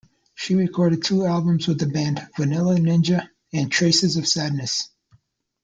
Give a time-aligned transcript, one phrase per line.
[0.33, 4.89] She recorded two albums with the band, "Vanilla Ninja" and "Traces Of Sadness".